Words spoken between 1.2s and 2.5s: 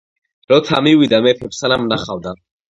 მეფემ, სანამ ნახავდა,